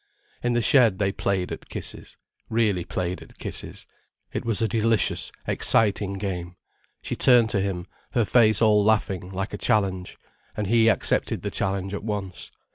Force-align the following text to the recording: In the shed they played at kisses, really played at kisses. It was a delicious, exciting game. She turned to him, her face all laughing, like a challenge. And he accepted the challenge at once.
In 0.41 0.53
the 0.53 0.63
shed 0.63 0.97
they 0.97 1.11
played 1.11 1.51
at 1.51 1.69
kisses, 1.69 2.17
really 2.49 2.83
played 2.83 3.21
at 3.21 3.37
kisses. 3.37 3.85
It 4.33 4.43
was 4.43 4.59
a 4.59 4.67
delicious, 4.67 5.31
exciting 5.45 6.13
game. 6.13 6.55
She 7.03 7.15
turned 7.15 7.51
to 7.51 7.61
him, 7.61 7.85
her 8.13 8.25
face 8.25 8.63
all 8.63 8.83
laughing, 8.83 9.29
like 9.29 9.53
a 9.53 9.59
challenge. 9.61 10.17
And 10.57 10.65
he 10.65 10.87
accepted 10.89 11.43
the 11.43 11.51
challenge 11.51 11.93
at 11.93 12.03
once. 12.03 12.49